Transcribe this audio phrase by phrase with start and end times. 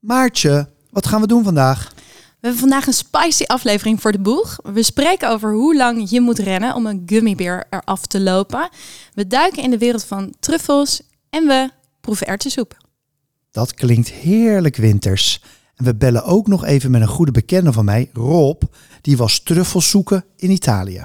[0.00, 1.92] Maartje, wat gaan we doen vandaag?
[2.46, 4.58] We hebben vandaag een spicy aflevering voor de boeg.
[4.62, 8.68] We spreken over hoe lang je moet rennen om een gummibeer eraf te lopen.
[9.14, 11.70] We duiken in de wereld van truffels en we
[12.00, 12.76] proeven erwtensoep.
[13.50, 15.42] Dat klinkt heerlijk winters.
[15.74, 18.62] En we bellen ook nog even met een goede bekende van mij, Rob.
[19.00, 21.04] Die was truffels zoeken in Italië.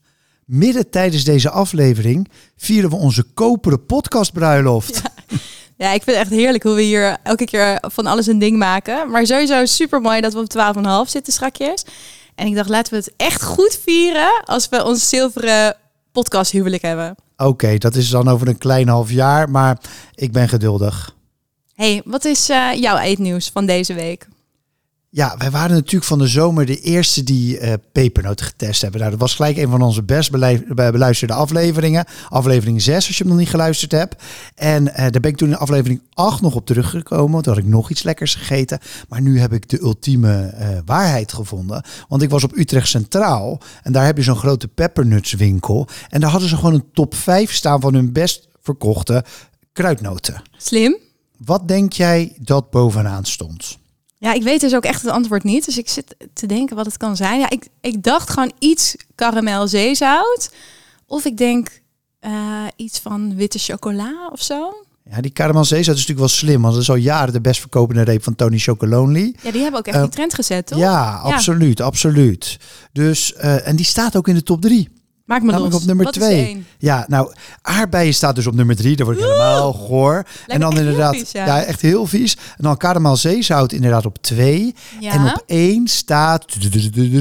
[0.53, 5.01] Midden tijdens deze aflevering vieren we onze koperen podcastbruiloft.
[5.77, 8.57] Ja, ik vind het echt heerlijk hoe we hier elke keer van alles een ding
[8.57, 9.09] maken.
[9.09, 11.85] Maar sowieso super mooi dat we op 12,5 zitten strakjes.
[12.35, 15.77] En ik dacht, laten we het echt goed vieren als we ons zilveren
[16.11, 17.15] podcasthuwelijk hebben.
[17.37, 19.77] Oké, dat is dan over een klein half jaar, maar
[20.15, 21.15] ik ben geduldig.
[21.75, 24.27] hey, wat is eh, jouw eetnieuws van deze week?
[25.13, 28.99] Ja, wij waren natuurlijk van de zomer de eerste die eh pepernoten getest hebben.
[28.99, 32.05] Nou, dat was gelijk een van onze best belui- beluisterde afleveringen.
[32.29, 34.23] Aflevering 6, als je hem nog niet geluisterd hebt.
[34.55, 37.31] En eh, daar ben ik toen in aflevering 8 nog op teruggekomen.
[37.31, 38.79] Want toen had ik nog iets lekkers gegeten.
[39.09, 41.83] Maar nu heb ik de ultieme eh, waarheid gevonden.
[42.07, 43.61] Want ik was op Utrecht Centraal.
[43.83, 45.87] En daar heb je zo'n grote peppernutswinkel.
[46.09, 49.23] En daar hadden ze gewoon een top 5 staan van hun best verkochte
[49.73, 50.41] kruidnoten.
[50.57, 50.97] Slim.
[51.37, 53.79] Wat denk jij dat bovenaan stond?
[54.21, 55.65] Ja, ik weet dus ook echt het antwoord niet.
[55.65, 57.39] Dus ik zit te denken wat het kan zijn.
[57.39, 60.51] Ja, ik, ik dacht gewoon iets karamel zeezout.
[61.07, 61.81] Of ik denk
[62.19, 62.31] eh,
[62.75, 64.73] iets van witte chocola of zo.
[65.09, 67.59] Ja, die caramel zeezout is natuurlijk wel slim, want dat is al jaren de best
[67.59, 69.35] verkopende reep van Tony Chocolonely.
[69.41, 70.79] Ja, die hebben ook echt Eh, die trend gezet, toch?
[70.79, 72.59] Ja, absoluut, absoluut.
[72.91, 74.89] Dus, eh, en die staat ook in de top drie.
[75.25, 75.81] Maak me Namelijk los.
[75.81, 76.65] op nummer Wat is twee.
[76.77, 78.95] Ja, nou, aardbeien staat dus op nummer drie.
[78.95, 80.25] Daar word ik helemaal goor.
[80.47, 81.45] en dan inderdaad, vies, ja.
[81.45, 81.63] ja.
[81.63, 82.35] echt heel vies.
[82.35, 84.75] En dan caramel zeezout inderdaad op twee.
[84.99, 85.11] Ja.
[85.11, 86.45] En op één staat...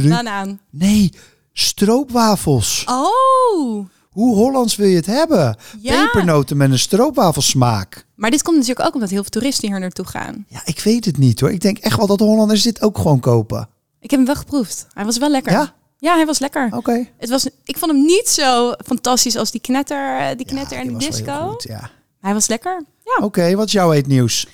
[0.09, 0.61] Banaan.
[0.71, 1.13] Nee,
[1.53, 2.85] stroopwafels.
[2.87, 5.57] Oh, Hoe Hollands wil je het hebben?
[5.81, 6.05] Ja.
[6.05, 8.07] Pepernoten met een stroopwafelsmaak.
[8.15, 10.45] maar dit komt natuurlijk ook omdat heel veel toeristen hier naartoe gaan.
[10.49, 11.51] Ja, ik weet het niet hoor.
[11.51, 13.69] Ik denk echt wel dat de Hollanders dit ook gewoon kopen.
[14.01, 14.87] Ik heb hem wel geproefd.
[14.93, 15.53] Hij was wel lekker.
[15.53, 15.75] Ja?
[16.01, 16.69] Ja, hij was lekker.
[16.77, 17.07] Oké.
[17.19, 20.79] Het was, ik vond hem niet zo fantastisch als die knetter, eh, die Ja, knetter
[20.79, 21.49] en die de disco.
[21.51, 21.91] goed, ja.
[22.21, 22.85] Hij was lekker.
[23.05, 23.25] Ja.
[23.25, 24.47] Oké, wat is jouw eetnieuws?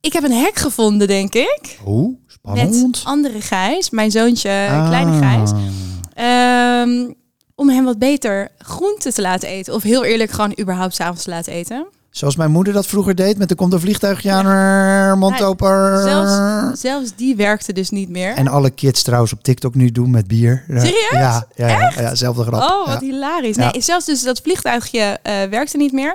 [0.00, 1.60] Ik heb een hek gevonden, denk ik.
[1.84, 3.00] Met spannend.
[3.04, 4.86] andere Gijs, mijn zoontje, Ah.
[4.88, 5.50] kleine Gijs.
[6.14, 7.12] Ehm,
[7.54, 9.74] om hem wat beter groente te laten eten.
[9.74, 11.86] Of heel eerlijk, gewoon überhaupt s'avonds te laten eten.
[12.16, 16.02] Zoals mijn moeder dat vroeger deed, met er komt een vliegtuigje aan, Ja.
[16.02, 18.34] Zelfs, zelfs die werkte dus niet meer.
[18.34, 20.64] En alle kids trouwens op TikTok nu doen met bier.
[20.68, 21.06] Serieus?
[21.10, 22.62] Ja, ja, ja, ja, zelfde grap.
[22.62, 23.56] Oh, wat hilarisch.
[23.56, 26.14] Nee, zelfs dus dat vliegtuigje eh, werkte niet meer.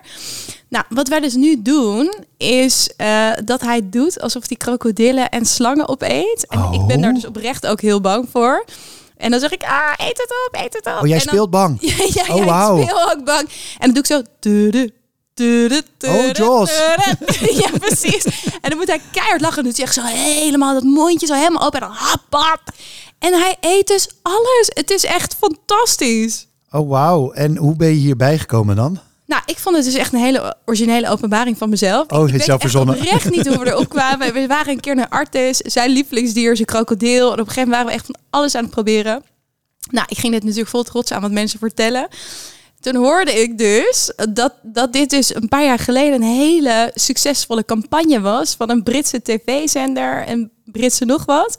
[0.70, 5.46] Nou, wat wij dus nu doen, is eh, dat hij doet alsof hij krokodillen en
[5.46, 6.46] slangen opeet.
[6.48, 7.02] En ik ben Oh.
[7.04, 8.66] daar dus oprecht ook heel bang voor.
[9.18, 11.02] En dan zeg ik, ah, eet het op, eet het op.
[11.02, 11.78] Oh, jij En dan- speelt bang.
[11.82, 12.78] Ja, ja, Oh, wauw.
[12.78, 13.50] ik speel ook bang.
[13.80, 14.22] En dan doe ik zo...
[16.07, 16.28] Oh,
[17.62, 18.25] ja, precies.
[18.62, 19.66] En dan moet hij keihard lachen.
[19.66, 21.81] Hij echt zo helemaal dat mondje zo helemaal open.
[21.81, 22.62] En dan hap.
[23.19, 24.72] En hij eet dus alles.
[24.74, 26.47] Het is echt fantastisch.
[26.72, 27.31] Oh, wauw.
[27.31, 29.00] En hoe ben je hierbij gekomen dan?
[29.25, 32.08] Nou, ik vond het dus echt een hele originele openbaring van mezelf.
[32.08, 32.97] Oh, ik weet verzonnen.
[32.97, 34.34] echt niet hoe we erop kwamen.
[34.34, 35.58] We waren een keer naar Artis.
[35.58, 37.28] Zijn lievelingsdier is een krokodil.
[37.28, 39.23] En op een gegeven moment waren we echt van alles aan het proberen.
[39.91, 42.08] Nou, ik ging dit natuurlijk vol trots aan wat mensen vertellen.
[42.81, 47.66] Toen hoorde ik dus dat, dat dit dus een paar jaar geleden een hele succesvolle
[47.66, 51.58] campagne was van een Britse tv-zender en Britse nog wat.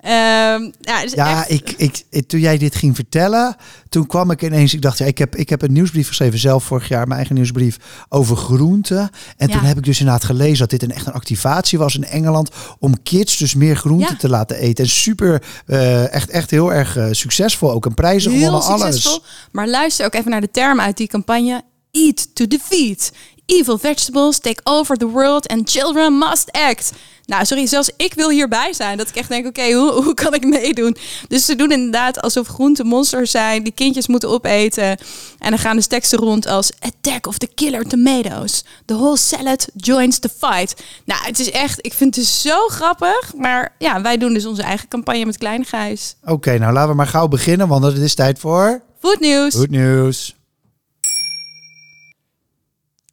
[0.00, 3.56] Ehm, ja, dus Ja, echt- ik, ik, ik- toen jij dit ging vertellen,
[3.88, 6.64] toen kwam ik ineens, ik dacht, ja, ik, heb, ik heb een nieuwsbrief geschreven, zelf
[6.64, 7.76] vorig jaar, mijn eigen nieuwsbrief,
[8.08, 9.10] over groenten.
[9.36, 9.54] En Ja.
[9.54, 12.50] toen heb ik dus inderdaad gelezen dat dit een echt een activatie was in Engeland
[12.78, 14.16] om kids dus meer groenten Ja.
[14.18, 14.84] te laten eten.
[14.84, 19.20] En super, eh, echt, echt heel erg eh, succesvol, ook een prijzen gewonnen, alles.
[19.52, 21.62] Maar luister ook even naar de term uit die campagne.
[21.92, 23.10] Eat to defeat.
[23.50, 26.92] Evil vegetables take over the world and children must act.
[27.26, 28.96] Nou, sorry, zelfs ik wil hierbij zijn.
[28.96, 30.96] Dat ik echt denk, oké, hoe, hoe kan ik meedoen?
[31.28, 33.62] Dus ze doen inderdaad alsof groenten monsters zijn...
[33.62, 34.98] die kindjes moeten opeten.
[35.38, 36.70] En dan gaan dus teksten rond als...
[36.78, 38.64] Attack of the killer tomatoes.
[38.84, 40.82] The whole salad joins the fight.
[41.04, 41.78] Nou, het is echt...
[41.86, 43.34] Ik vind het zo grappig.
[43.36, 46.14] Maar ja, wij doen dus onze eigen campagne met Kleine Gijs.
[46.24, 49.54] Oké, nou laten we maar gauw beginnen, want het is tijd voor Goed nieuws.
[49.54, 50.34] goed nieuws.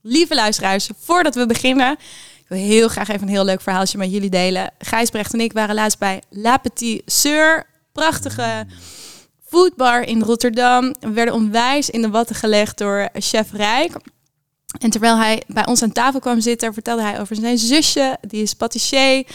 [0.09, 1.91] Lieve luisteraars, voordat we beginnen,
[2.37, 4.71] ik wil heel graag even een heel leuk verhaaltje met jullie delen.
[4.79, 8.65] Gijsbrecht en ik waren laatst bij La Petite Sœur, prachtige
[9.45, 10.95] foodbar in Rotterdam.
[10.99, 13.95] We werden onwijs in de watten gelegd door chef Rijk.
[14.79, 18.41] En terwijl hij bij ons aan tafel kwam zitten, vertelde hij over zijn zusje, die
[18.41, 19.25] is patissier.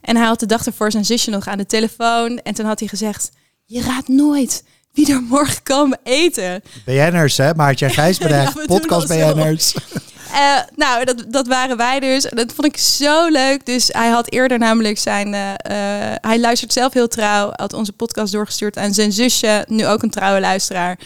[0.00, 2.38] En hij had de dag ervoor zijn zusje nog aan de telefoon.
[2.38, 3.30] En toen had hij gezegd,
[3.64, 4.62] je raadt nooit
[4.92, 6.62] wie er morgen komen eten.
[6.84, 7.54] BN'ers, hè?
[7.54, 9.08] Maartje Gijsbrecht, Ja, podcast.
[9.08, 9.74] BN'ers.
[10.32, 12.26] Eh, nou, dat, dat waren wij dus.
[12.28, 13.66] En Dat vond ik zo leuk.
[13.66, 15.34] Dus hij had eerder namelijk zijn...
[15.34, 17.50] eh, eh, hij luistert zelf heel trouw.
[17.56, 19.64] Had onze podcast doorgestuurd aan zijn zusje.
[19.68, 20.98] Nu ook een trouwe luisteraar.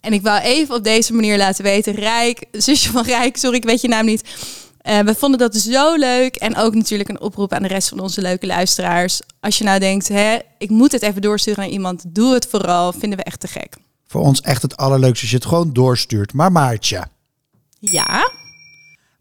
[0.00, 1.94] En ik wou even op deze manier laten weten.
[1.94, 3.36] Rijk, zusje van Rijk.
[3.36, 4.28] Sorry, ik weet je naam niet.
[4.80, 6.36] Eh, we vonden dat zo leuk.
[6.36, 9.20] En ook natuurlijk een oproep aan de rest van onze leuke luisteraars.
[9.40, 12.02] Als je nou denkt, hè, ik moet het even doorsturen aan iemand.
[12.08, 12.92] Doe het vooral.
[12.92, 13.74] Vinden we echt te gek.
[14.06, 16.32] Voor ons echt het allerleukste als je het gewoon doorstuurt.
[16.32, 17.04] Maar Maartje,
[17.78, 18.30] Ja,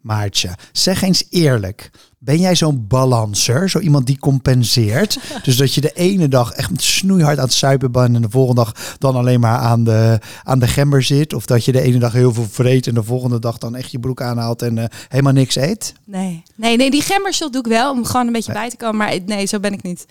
[0.05, 1.89] Maartje, zeg eens eerlijk.
[2.17, 3.69] Ben jij zo'n balancer?
[3.69, 5.19] Zo iemand die compenseert?
[5.43, 8.15] dus dat je de ene dag echt met snoeihard aan het suipen bent...
[8.15, 11.33] en de volgende dag dan alleen maar aan de, aan de gember zit?
[11.33, 12.87] Of dat je de ene dag heel veel vreet...
[12.87, 15.93] en de volgende dag dan echt je broek aanhaalt en eh, helemaal niks eet?
[16.05, 16.43] nee.
[16.55, 17.91] Nee, nee die gembershot doe ik wel.
[17.91, 18.97] Om gewoon een beetje bij te komen.
[18.97, 20.05] Maar nee, zo ben ik niet.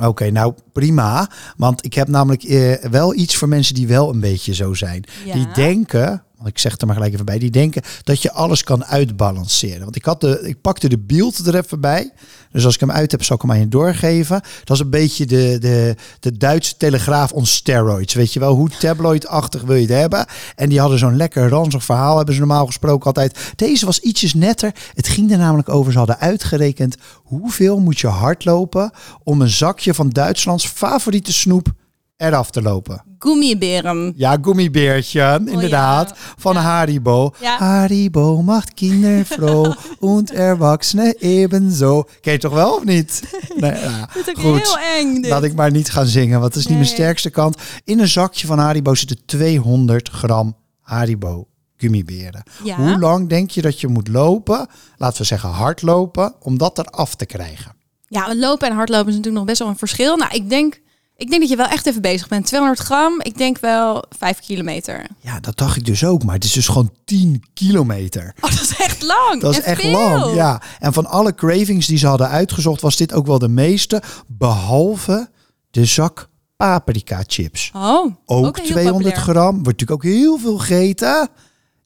[0.00, 1.30] Oké, nou prima.
[1.56, 5.04] Want ik heb namelijk eh, wel iets voor mensen die wel een beetje zo zijn.
[5.24, 5.32] Ja.
[5.32, 8.84] Die denken, ik zeg er maar gelijk even bij, die denken dat je alles kan
[8.84, 9.80] uitbalanceren.
[9.80, 12.12] Want ik, had de, ik pakte de beeld er even bij.
[12.52, 14.42] Dus als ik hem uit heb, zal ik hem aan je doorgeven.
[14.64, 18.14] Dat is een beetje de, de, de Duitse telegraaf on steroids.
[18.14, 20.26] Weet je wel, hoe tabloid-achtig wil je het hebben?
[20.56, 23.52] En die hadden zo'n lekker ranzig verhaal, hebben ze normaal gesproken altijd.
[23.56, 24.72] Deze was ietsjes netter.
[24.94, 28.90] Het ging er namelijk over, ze hadden uitgerekend hoeveel moet je hardlopen
[29.22, 31.72] om een zakje van Duitslands favoriete snoep
[32.16, 33.02] eraf te lopen.
[33.18, 34.12] Gummiberen.
[34.16, 36.10] Ja, gummibeertje, inderdaad.
[36.10, 36.22] Oh, ja.
[36.36, 36.60] Van Ja.
[36.60, 37.34] Haribo.
[37.40, 37.58] Ja.
[37.58, 42.04] Haribo macht Kinder froh und Erwachsene ebenso.
[42.20, 43.22] Ken je toch wel of niet?
[43.56, 44.62] Nee, nou ja, Dit is ook goed.
[44.62, 45.14] heel eng.
[45.22, 45.30] Dit.
[45.30, 47.56] Laat ik maar niet gaan zingen, want het is niet mijn sterkste kant.
[47.84, 51.46] In een zakje van Haribo zitten 200 gram Haribo
[51.76, 52.42] gummiberen.
[52.64, 52.76] Ja.
[52.76, 54.66] Hoe lang denk je dat je moet lopen,
[54.96, 57.72] laten we zeggen hardlopen, om dat eraf te krijgen?
[58.08, 60.16] Ja, lopen en hardlopen is natuurlijk nog best wel een verschil.
[60.16, 60.80] Nou, ik denk,
[61.16, 62.46] ik denk dat je wel echt even bezig bent.
[62.46, 65.06] 200 gram, ik denk wel 5 kilometer.
[65.20, 68.34] Ja, dat dacht ik dus ook, maar het is dus gewoon 10 kilometer.
[68.40, 69.40] Oh, dat is echt lang.
[69.40, 69.90] Dat is En echt veel.
[69.92, 70.62] lang, ja.
[70.78, 74.02] En van alle cravings die ze hadden uitgezocht, was dit ook wel de meeste.
[74.26, 75.30] Behalve
[75.70, 77.70] de zak paprika chips.
[77.74, 79.16] Oh, Ook, heel 200 populair.
[79.16, 79.62] gram.
[79.62, 81.28] Wordt natuurlijk ook heel veel gegeten.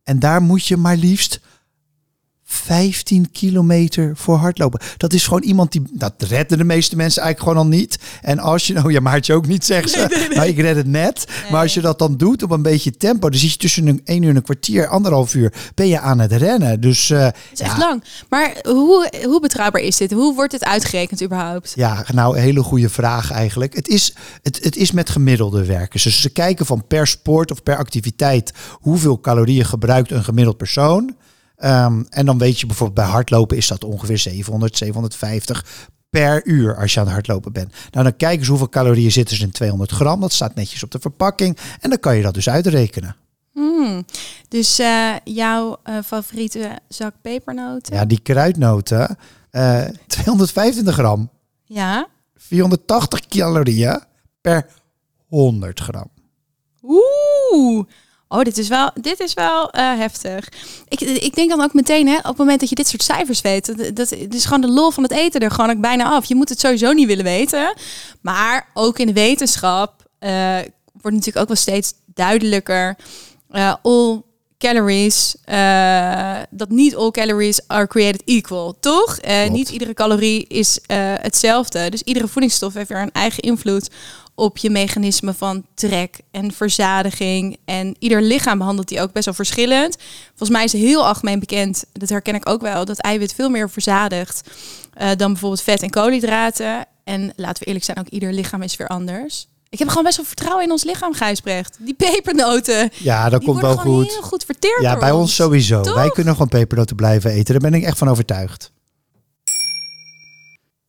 [0.03, 1.41] En daar moet je maar liefst
[2.51, 4.81] 15 kilometer voor hardlopen.
[4.97, 5.83] Dat is gewoon iemand die...
[5.91, 7.99] Dat redden de meeste mensen eigenlijk gewoon al niet.
[8.23, 8.73] En als je...
[8.73, 10.31] Nou ja, Maartje ook niet, zegt ze.
[10.37, 11.25] Maar ik red het net.
[11.51, 13.31] Maar als je dat dan doet op een beetje tempo...
[13.31, 15.53] Dan zit je tussen een 1 uur en een kwartier, anderhalf uur...
[15.75, 16.81] Ben je aan het rennen.
[16.81, 18.05] Dus eh, Dat is echt ja, lang.
[18.29, 20.13] Maar hoe, hoe betrouwbaar is dit?
[20.13, 21.73] Hoe wordt het uitgerekend überhaupt?
[21.75, 23.75] Ja, nou, een hele goede vraag eigenlijk.
[23.75, 26.01] Het is, het, het is met gemiddelde werken.
[26.03, 31.17] Dus ze kijken van per sport of per activiteit hoeveel calorieën gebruikt een gemiddeld persoon.
[31.59, 36.77] Ehm, en dan weet je bijvoorbeeld bij hardlopen is dat ongeveer 700, 750 per uur
[36.77, 37.73] als je aan het hardlopen bent.
[37.91, 40.21] Nou, dan kijken ze hoeveel calorieën zitten er in 200 gram.
[40.21, 41.59] Dat staat netjes op de verpakking.
[41.81, 43.17] En dan kan je dat dus uitrekenen.
[43.53, 44.05] Hmm.
[44.49, 47.95] Dus eh, jouw eh, favoriete zak pepernoten?
[47.95, 49.17] Ja, die kruidnoten,
[49.51, 51.31] eh 225 gram,
[51.65, 52.09] Ja.
[52.37, 54.01] 480 calorieën
[54.41, 54.67] per
[55.27, 56.11] 100 gram.
[56.83, 57.87] Oeh.
[58.29, 60.49] Oh, dit is wel, dit is wel eh, heftig.
[60.89, 63.41] Ik, ik denk dan ook meteen, hè, op het moment dat je dit soort cijfers
[63.41, 66.25] weet, dat, is gewoon de lol van het eten er gewoon ook bijna af.
[66.25, 67.75] Je moet het sowieso niet willen weten.
[68.21, 70.57] Maar ook in de wetenschap eh,
[70.93, 72.97] wordt natuurlijk ook wel steeds duidelijker.
[73.51, 74.23] eh, all
[74.59, 75.35] calories,
[76.51, 79.19] dat niet all calories are created equal, toch?
[79.51, 80.79] Niet iedere calorie is
[81.23, 81.91] hetzelfde.
[81.91, 83.89] Dus iedere voedingsstof heeft weer een eigen invloed
[84.39, 87.57] op je mechanisme van trek en verzadiging.
[87.65, 89.97] En ieder lichaam behandelt die ook best wel verschillend.
[90.29, 93.51] Volgens mij is het heel algemeen bekend, dat herken ik ook wel, dat eiwit veel
[93.51, 94.43] meer verzadigt
[94.95, 96.87] eh, dan bijvoorbeeld vet en koolhydraten.
[97.05, 99.49] En laten we eerlijk zijn, ook ieder lichaam is weer anders.
[99.69, 101.77] Ik heb gewoon best wel vertrouwen in ons lichaam, Gijsbrecht.
[101.81, 104.13] Die pepernoten, Ja, dat komt wel goed.
[104.13, 105.81] heel goed verteerd Ja, bij ons sowieso.
[105.81, 105.95] Toch?
[105.95, 107.61] Wij kunnen gewoon pepernoten blijven eten.
[107.61, 108.73] Daar ben ik echt van overtuigd.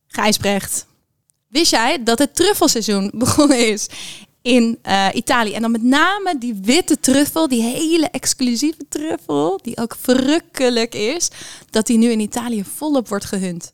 [0.06, 0.86] Gijsbrecht,
[1.50, 3.86] wist jij dat het truffelseizoen begonnen is
[4.42, 5.52] in eh, Italië?
[5.52, 11.30] En dan met name die witte truffel, die hele exclusieve truffel, die ook verrukkelijk is,
[11.70, 13.72] dat die nu in Italië volop wordt gehunt.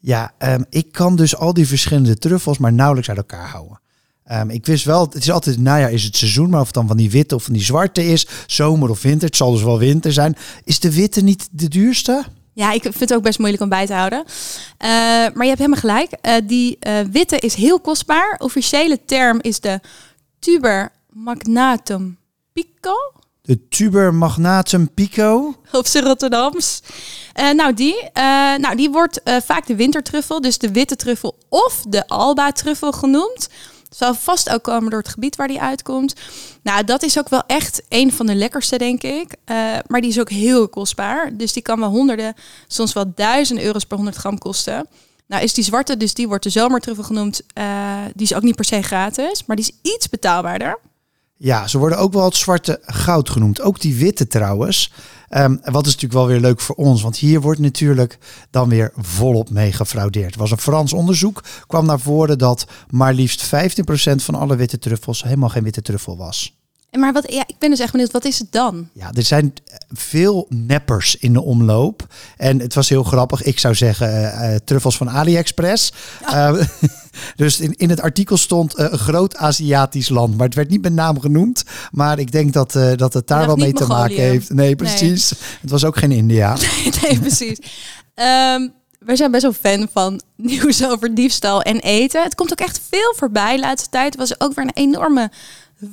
[0.00, 3.80] Ja, ehm, ik kan dus al die verschillende truffels maar nauwelijks uit elkaar houden.
[4.24, 6.86] Ehm, ik wist wel, het is altijd, najaar is het seizoen, maar of het dan
[6.86, 9.78] van die witte of van die zwarte is, zomer of winter, het zal dus wel
[9.78, 10.36] winter zijn.
[10.64, 12.24] Is de witte niet de duurste?
[12.54, 14.24] Ja, ik vind het ook best moeilijk om bij te houden.
[14.78, 14.88] Eh,
[15.34, 16.12] maar je hebt helemaal gelijk.
[16.20, 18.36] Eh, die eh, witte is heel kostbaar.
[18.38, 19.80] Officiële term is de
[20.38, 22.18] tuber magnatum
[22.52, 22.94] pico.
[23.42, 25.54] De tuber magnatum pico.
[25.72, 26.82] Op zijn Rotterdams.
[27.56, 28.10] Nou, die,
[28.58, 33.48] nou, die wordt vaak de wintertruffel, dus de witte truffel of de alba-truffel genoemd.
[33.94, 36.14] Zal vast ook komen door het gebied waar die uitkomt.
[36.62, 39.36] Nou, dat is ook wel echt een van de lekkerste, denk ik.
[39.44, 41.36] Eh, maar die is ook heel kostbaar.
[41.36, 42.34] Dus die kan wel honderden,
[42.66, 44.86] soms wel duizenden euro's per 100 gram kosten.
[45.26, 47.42] Nou is die zwarte, dus die wordt de zomertruffel genoemd.
[47.52, 50.78] eh, die is ook niet per se gratis, maar die is iets betaalbaarder.
[51.36, 53.60] Ja, ze worden ook wel het zwarte goud genoemd.
[53.60, 54.92] Ook die witte trouwens.
[55.28, 58.18] Ehm, wat is natuurlijk wel weer leuk voor ons, want hier wordt natuurlijk
[58.50, 60.34] dan weer volop mee gefraudeerd.
[60.34, 64.78] Er was een Frans onderzoek, kwam naar voren dat maar liefst 15% van alle witte
[64.78, 66.63] truffels helemaal geen witte truffel was.
[66.94, 68.88] En Maar wat, ja, ik ben dus echt benieuwd, wat is het dan?
[68.92, 69.52] Ja, er zijn
[69.92, 72.06] veel neppers in de omloop.
[72.36, 73.42] En het was heel grappig.
[73.42, 75.92] Ik zou zeggen eh, eh, truffels van AliExpress.
[76.26, 76.54] Eh,
[77.36, 80.36] dus in, in het artikel stond eh, een groot Aziatisch land.
[80.36, 81.62] Maar het werd niet met naam genoemd.
[81.90, 84.50] Maar ik denk dat, eh, dat het daar wel mee te maken heeft.
[84.50, 85.30] Nee, precies.
[85.60, 86.56] Het was ook geen India.
[87.02, 87.58] nee, precies.
[88.14, 92.22] Ehm, wij zijn best wel fan van nieuws over diefstal en eten.
[92.22, 94.12] Het komt ook echt veel voorbij de laatste tijd.
[94.12, 95.30] Er was ook weer een enorme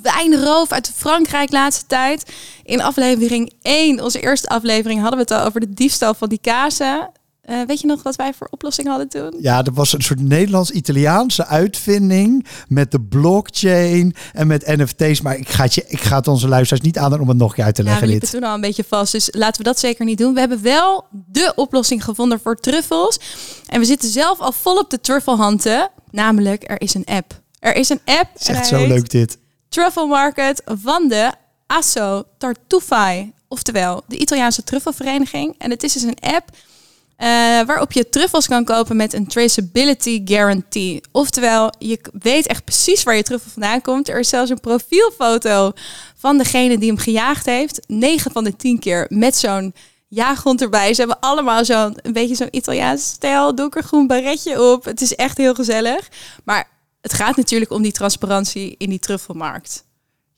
[0.02, 2.32] wijnroof uit Frankrijk laatste tijd.
[2.64, 6.40] In aflevering 1, onze eerste aflevering, hadden we het al over de diefstal van die
[6.40, 7.10] kazen.
[7.42, 9.34] Eh, weet je nog wat wij voor oplossing hadden toen?
[9.40, 15.20] Ja, er was een soort Nederlands-Italiaanse uitvinding met de blockchain en met NFT's.
[15.20, 17.48] Maar ik ga het, je, ik ga het onze luisteraars niet aan om het nog
[17.48, 18.06] een keer uit te Ja, leggen.
[18.06, 18.40] we liepen dit.
[18.40, 20.34] toen al een beetje vast, dus laten we dat zeker niet doen.
[20.34, 23.18] We hebben wel de oplossing gevonden voor truffels.
[23.66, 25.90] En we zitten zelf al vol op de truffelhanden.
[26.10, 27.40] Namelijk, er is een app.
[27.58, 28.28] Er is een app.
[28.32, 29.38] Het is echt zo heet leuk dit.
[29.72, 31.32] Truffle Market van de
[31.66, 33.32] Asso Tartufai.
[33.48, 35.54] Oftewel, de Italiaanse truffelvereniging.
[35.58, 36.50] En het is dus een app
[37.16, 37.28] eh,
[37.66, 41.00] waarop je truffels kan kopen met een traceability guarantee.
[41.12, 44.08] Oftewel, je weet echt precies waar je truffel vandaan komt.
[44.08, 45.72] Er is zelfs een profielfoto
[46.16, 47.80] van degene die hem gejaagd heeft.
[47.86, 49.74] 9 van de 10 keer met zo'n
[50.08, 50.94] jaaghond erbij.
[50.94, 54.84] Ze hebben allemaal zo'n een beetje zo'n Italiaans stijl donkergroen baretje op.
[54.84, 56.08] Het is echt heel gezellig.
[56.44, 56.68] Maar
[57.02, 59.84] het gaat natuurlijk om die transparantie in die truffelmarkt.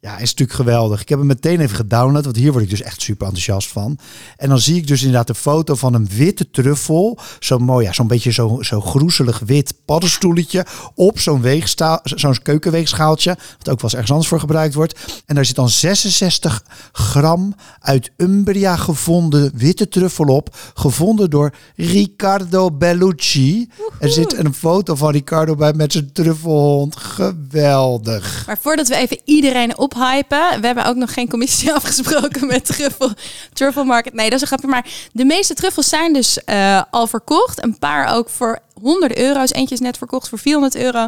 [0.04, 1.00] Ja, is natuurlijk geweldig.
[1.00, 3.98] Ik heb hem meteen even gedownload, want hier word ik dus echt super enthousiast van.
[4.36, 7.18] En dan zie ik dus inderdaad een foto van een witte truffel.
[7.38, 13.36] Zo mooi, ja, zo'n beetje zo, zo groezelig wit paddenstoeletje op zo'n weegstaal, zo'n keukenweegschaaltje,
[13.58, 15.22] wat ook wel eens ergens anders voor gebruikt wordt.
[15.26, 22.70] En daar zit dan 66 gram uit Umbria gevonden witte truffel op, gevonden door Riccardo
[22.70, 23.68] Bellucci.
[24.00, 26.96] Er zit een foto van Riccardo bij met zijn truffelhond.
[26.96, 28.46] Geweldig.
[28.46, 33.10] Maar voordat we even iedereen ophypen, we hebben ook nog geen commissie afgesproken met Truffel,
[33.52, 34.12] Truffle Market.
[34.12, 34.68] Nee, dat is een grapje.
[34.68, 37.62] Maar de meeste truffels zijn dus eh, al verkocht.
[37.62, 39.52] Een paar ook voor 100 euro's.
[39.52, 41.06] Eentje is net verkocht voor 400 euro.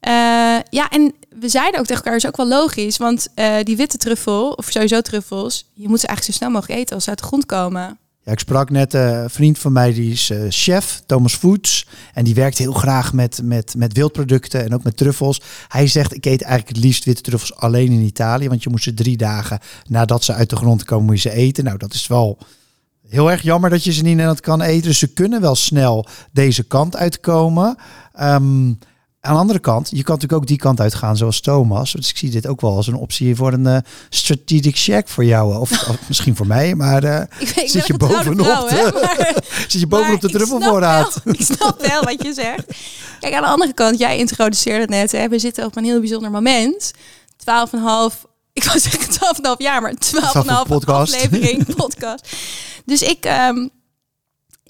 [0.00, 0.12] Eh,
[0.70, 2.96] ja, en we zeiden ook tegen elkaar, is ook wel logisch.
[2.96, 6.80] Want eh, die witte truffel, of sowieso truffels, je moet ze eigenlijk zo snel mogelijk
[6.80, 7.98] eten als ze uit de grond komen.
[8.30, 11.86] Ik sprak net eh, een vriend van mij, die is eh, chef, Thomas Foods.
[12.14, 15.40] En die werkt heel graag met, met, met wildproducten en ook met truffels.
[15.68, 18.48] Hij zegt, ik eet eigenlijk het liefst witte truffels alleen in Italië.
[18.48, 21.36] Want je moet ze drie dagen nadat ze uit de grond komen, moet je ze
[21.36, 21.64] eten.
[21.64, 22.38] Nou, dat is wel
[23.08, 24.88] heel erg jammer dat je ze niet in Nederland kan eten.
[24.88, 27.76] Dus ze kunnen wel snel deze kant uitkomen.
[28.12, 28.72] Ehm,
[29.28, 31.92] aan de andere kant, je kan natuurlijk ook die kant uitgaan zoals Thomas.
[31.92, 33.76] Dus ik zie dit ook wel als een optie voor een eh,
[34.08, 35.56] strategic check voor jou.
[35.58, 38.98] Of, of misschien voor mij, maar eh, Ik weet, Zit je bovenop vrouw, hè, de-
[39.02, 41.20] maar- zit je bovenop de Maar ik snap truffelvoorraad.
[41.24, 42.64] wel- Ik snap wel wat je zegt.
[43.20, 45.12] Kijk, aan de andere kant, jij introduceerde het net.
[45.12, 46.92] Hè, we zitten op een heel bijzonder moment.
[47.36, 51.14] 12,5, ik wou zeggen 12,5 jaar, maar 12,5 podcast.
[51.14, 52.28] aflevering podcast.
[52.84, 53.70] Dus ik, ehm, ik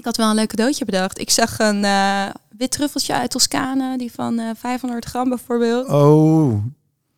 [0.08, 1.20] had wel een leuk cadeautje bedacht.
[1.20, 5.88] Ik zag een eh, wit truffeltje uit Toscane, die van eh 500 gram bijvoorbeeld.
[5.88, 6.62] Oh,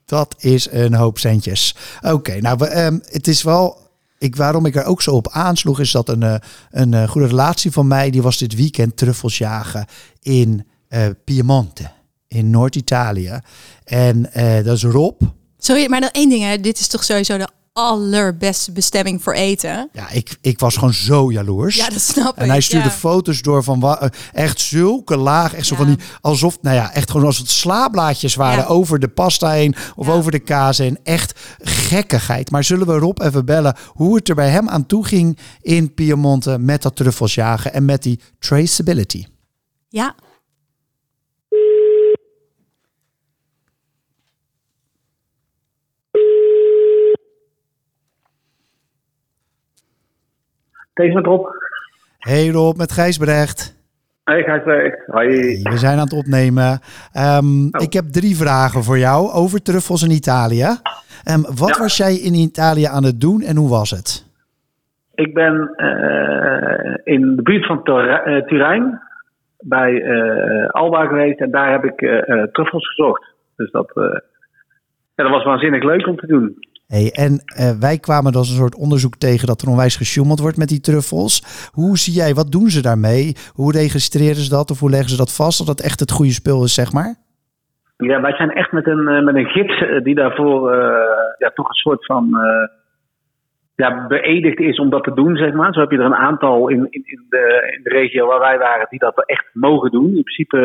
[0.04, 1.74] dat is een hoop centjes.
[2.00, 3.88] Oké, nou, we, ehm, het is wel...
[4.18, 6.34] Ik, waarom ik er ook zo op aansloeg, is dat een, eh,
[6.70, 8.10] een eh, goede relatie van mij...
[8.10, 9.86] die was dit weekend truffels jagen
[10.22, 11.90] in eh, Piemonte,
[12.28, 13.40] in Noord-Italië.
[13.84, 15.22] En eh, dat is Rob.
[15.58, 16.60] Sorry, maar dan één ding, hè.
[16.60, 19.88] dit is toch sowieso de allerbeste bestemming voor eten.
[19.92, 21.76] Ja, ik, ik was gewoon zo jaloers.
[21.76, 22.42] Ja, dat snap ik.
[22.42, 22.94] En hij stuurde ja.
[22.94, 25.80] foto's door van eh, echt zulke laag, echt zo Ja.
[25.80, 28.68] van die, alsof, nou ja, echt gewoon als het slaablaadjes waren Ja.
[28.68, 30.98] over de pasta heen of over de kaas heen.
[31.02, 32.50] Echt gekkigheid.
[32.50, 35.94] Maar zullen we Rob even bellen hoe het er bij hem aan toe ging in
[35.94, 39.24] Piemonte met dat truffels jagen en met die traceability?
[39.88, 40.14] Ja,
[51.08, 51.46] Met Rob.
[52.18, 53.78] Hey Rob, met Gijsbrecht.
[54.24, 55.06] Hey Gijsbrecht.
[55.06, 55.28] Hoi.
[55.62, 56.80] We zijn aan het opnemen.
[57.12, 60.66] Ehm, Ik heb drie vragen voor jou over truffels in Italië.
[61.30, 61.78] Um, wat Ja.
[61.78, 64.26] was jij in Italië aan het doen en hoe was het?
[65.14, 69.00] Ik ben eh, in de buurt van eh, Turijn
[69.58, 71.98] bij eh, Alba geweest en daar heb ik
[72.52, 73.24] truffels gezocht.
[73.56, 73.90] Dus dat,
[75.14, 76.56] ja, dat was waanzinnig leuk om te doen.
[76.94, 80.56] Hey, en eh, wij kwamen dus een soort onderzoek tegen dat er onwijs gesjoemeld wordt
[80.56, 81.34] met die truffels.
[81.72, 83.36] Hoe zie jij, wat doen ze daarmee?
[83.52, 86.32] Hoe registreren ze dat of hoe leggen ze dat vast dat dat echt het goede
[86.32, 87.14] spul is, zeg maar?
[87.96, 90.70] Ja, wij zijn echt met een, eh, met een gids eh, die daarvoor
[91.38, 92.68] ja, toch een soort van eh,
[93.74, 95.72] ja, beëdigd is om dat te doen, zeg maar.
[95.72, 98.58] Zo heb je er een aantal in, in, in, de, in de regio waar wij
[98.58, 100.06] waren die dat echt mogen doen.
[100.06, 100.58] In principe,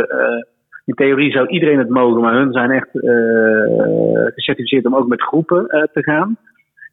[0.85, 5.21] in theorie zou iedereen het mogen, maar hun zijn echt eh, gecertificeerd om ook met
[5.21, 6.37] groepen eh, te gaan.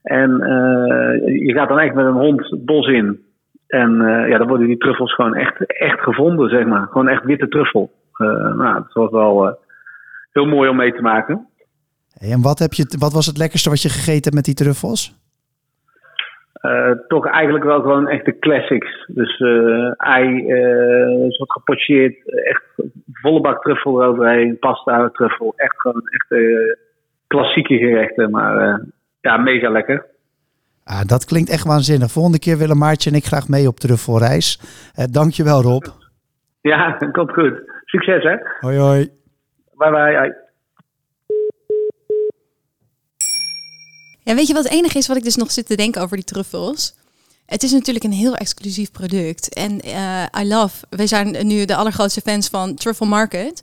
[0.03, 3.21] En eh, je gaat dan echt met een hond het bos in.
[3.67, 3.97] En
[4.29, 6.87] ja, dan worden die truffels gewoon echt, echt gevonden, zeg maar.
[6.87, 7.91] Gewoon echt witte truffel.
[8.57, 9.59] Nou, dat was wel
[10.33, 11.47] heel mooi om mee te maken.
[12.19, 15.22] En wat, heb je, wat was het lekkerste wat je gegeten hebt met die truffels?
[16.63, 19.05] Eh, toch eigenlijk wel gewoon echt de classics.
[19.07, 22.63] Dus eh, ei, eh, een soort gepocheerd, echt
[23.13, 25.53] volle bak truffel eroverheen, pasta, truffel.
[25.57, 26.77] Echt gewoon echt eh,
[27.27, 28.79] klassieke gerechten, maar eh,
[29.21, 30.07] ja, mega lekker.
[30.85, 32.11] Ah, dat klinkt echt waanzinnig.
[32.11, 33.77] Volgende keer willen Maartje en ik graag mee op.
[33.85, 35.85] Uh, dankjewel Rob.
[36.61, 37.61] Ja, dat komt goed.
[37.85, 38.37] Succes hè.
[38.61, 39.09] Hoi hoi.
[39.77, 40.42] Bye bye.
[44.25, 46.17] Ja, weet je wat het enige is wat ik dus nog zit te denken over
[46.17, 46.95] die truffels?
[47.47, 49.55] Het is natuurlijk een heel exclusief product.
[49.55, 53.61] En eh, I love, wij zijn nu de allergrootste fans van Truffle Market.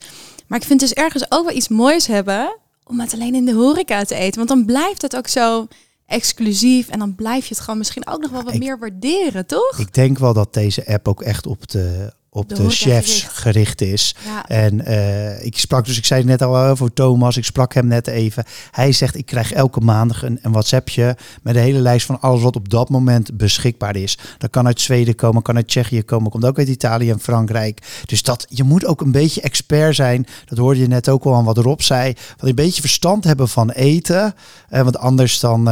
[0.48, 3.54] Maar ik vind dus ergens ook wel iets moois hebben om het alleen in de
[3.54, 4.36] horeca te eten.
[4.38, 5.68] Want dan blijft het ook zo
[6.06, 6.88] exclusief.
[6.88, 9.80] En dan blijf je het gewoon misschien ook nog wel wat Ik- meer waarderen, toch?
[9.80, 13.38] Ik denk wel dat deze app ook echt op de, op De chefs gericht.
[13.38, 14.16] gericht is.
[14.26, 14.48] Ja.
[14.48, 17.74] En eh, ik sprak dus, ik zei het net al eh, voor Thomas, ik sprak
[17.74, 18.44] hem net even.
[18.72, 22.42] Hij zegt, ik krijg elke maandag een, een WhatsAppje met een hele lijst van alles
[22.42, 24.18] wat op dat moment beschikbaar is.
[24.38, 28.02] Dat kan uit Zweden komen, kan uit Tsjechië komen, komt ook uit Italië en Frankrijk.
[28.06, 30.26] Dus dat, je moet ook een beetje expert zijn.
[30.46, 32.14] Dat hoorde je net ook al aan wat Rob zei.
[32.38, 34.34] Van een beetje verstand hebben van eten.
[34.70, 35.64] Eh, want anders dan,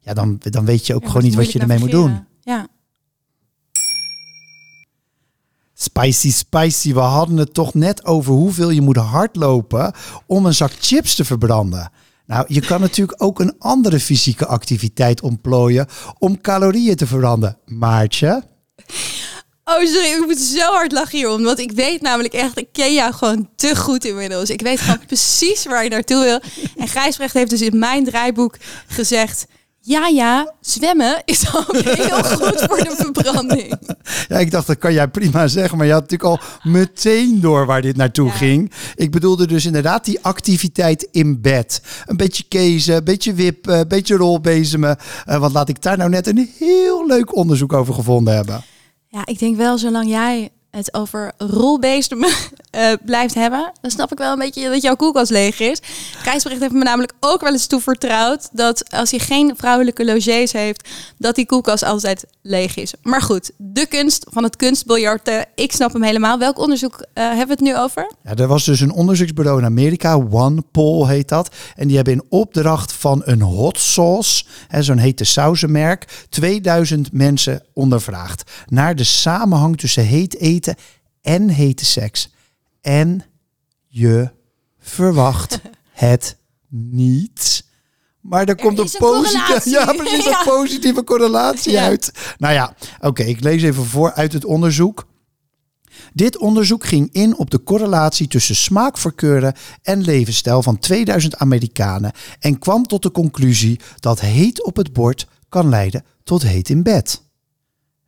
[0.00, 2.10] ja, dan, dan weet je ook Ja, gewoon niet wat je ermee moet doen.
[2.10, 2.26] navigeren.
[2.40, 2.66] Ja.
[5.82, 6.92] Spicy, spicy.
[6.92, 9.92] We hadden het toch net over hoeveel je moet hardlopen
[10.26, 11.90] om een zak chips te verbranden.
[12.26, 15.86] Nou, je kan natuurlijk ook een andere fysieke activiteit ontplooien
[16.18, 17.58] om calorieën te verbranden.
[17.64, 18.42] Maartje?
[19.64, 21.42] Oh, sorry, ik moet zo hard lachen hierom.
[21.42, 24.50] Want ik weet namelijk echt, ik ken jou gewoon te goed inmiddels.
[24.50, 26.40] Ik weet gewoon precies waar je naartoe wil.
[26.76, 29.46] En Gijsbrecht heeft dus in mijn draaiboek gezegd...
[29.84, 33.78] Ja, ja, zwemmen is ook heel goed voor de verbranding.
[34.28, 37.66] Ja, ik dacht dat kan jij prima zeggen, maar je had natuurlijk al meteen door
[37.66, 38.32] waar dit naartoe Ja.
[38.32, 38.72] ging.
[38.94, 41.82] Ik bedoelde dus inderdaad die activiteit in bed.
[42.06, 44.96] Een beetje kezen, een beetje wippen, een beetje rolbezemen.
[45.24, 48.64] Eh, want laat ik daar nou net een heel leuk onderzoek over gevonden hebben.
[49.08, 52.24] Ja, ik denk wel, zolang jij het over rolbeesten
[52.70, 55.80] eh, blijft hebben, dan snap ik wel een beetje dat jouw koelkast leeg is.
[56.16, 60.88] Gijsbrecht heeft me namelijk ook wel eens toevertrouwd dat als hij geen vrouwelijke logés heeft,
[61.18, 62.92] dat die koelkast altijd leeg is.
[63.02, 66.38] Maar goed, de kunst van het kunstbiljarten, ik snap hem helemaal.
[66.38, 68.10] Welk onderzoek eh, hebben we het nu over?
[68.24, 71.54] Ja, er was dus een onderzoeksbureau in Amerika, OnePoll heet dat.
[71.76, 74.44] En die hebben in opdracht van een hot sauce,
[74.78, 78.50] zo'n hete sausenmerk, 2000 mensen ondervraagd.
[78.66, 80.61] Naar de samenhang tussen heet eten
[81.22, 82.32] en hete seks.
[82.80, 83.22] En
[83.86, 84.30] je
[84.78, 86.36] verwacht het
[86.68, 87.64] niet.
[88.20, 89.72] Maar er, komt een, positieve, correlatie.
[89.78, 90.38] ja, precies, Ja.
[90.38, 91.84] een positieve correlatie Ja.
[91.84, 92.12] uit.
[92.38, 95.10] Nou ja, oké, ik lees even voor uit het onderzoek.
[96.12, 102.58] Dit onderzoek ging in op de correlatie tussen smaakverkeuren en levensstijl van 2000 Amerikanen en
[102.58, 107.22] kwam tot de conclusie dat heet op het bord kan leiden tot heet in bed.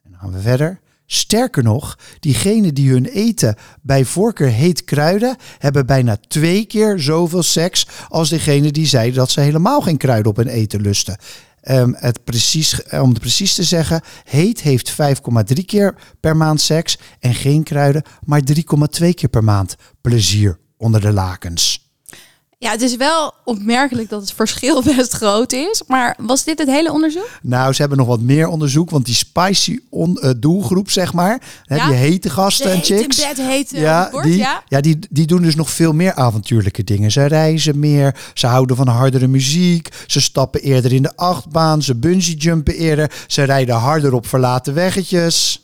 [0.02, 0.80] En dan gaan we verder.
[1.06, 7.42] Sterker nog, diegenen die hun eten bij voorkeur heet kruiden, hebben bijna twee keer zoveel
[7.42, 11.18] seks als degenen die zeiden dat ze helemaal geen kruiden op hun eten lusten.
[11.60, 16.98] Ehm, het precies, om het precies te zeggen, heet heeft 5,3 keer per maand seks
[17.20, 21.83] en geen kruiden, maar 3,2 keer per maand plezier onder de lakens.
[22.58, 25.82] Ja, het is wel opmerkelijk dat het verschil best groot is.
[25.86, 27.28] Maar was dit het hele onderzoek?
[27.42, 31.42] Nou, ze hebben nog wat meer onderzoek, want die spicy on, eh, doelgroep, zeg maar,
[31.64, 31.86] hè, Ja?
[31.86, 33.16] die hete gasten en chicks.
[33.16, 34.62] bed, hete ja, bord, die, ja?
[34.68, 37.10] ja die, die doen dus nog veel meer avontuurlijke dingen.
[37.10, 41.94] Ze reizen meer, ze houden van hardere muziek, ze stappen eerder in de achtbaan, ze
[41.94, 45.58] bungee jumpen eerder, ze rijden harder op verlaten weggetjes.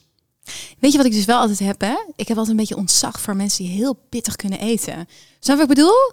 [0.79, 1.95] Weet je wat ik dus wel altijd heb, hè?
[2.17, 5.09] Ik heb altijd een beetje ontzag voor mensen die heel pittig kunnen eten.
[5.41, 6.13] Snap wat ik bedoel?